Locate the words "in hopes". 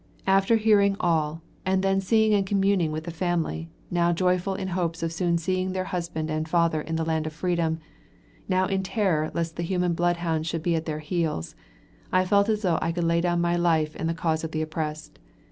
4.55-5.03